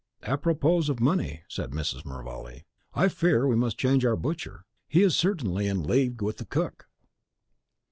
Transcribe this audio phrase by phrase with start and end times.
[0.23, 2.07] "Apropos of money," said Mrs.
[2.07, 2.61] Mervale;
[2.95, 6.87] "I fear we must change our butcher; he is certainly in league with the cook."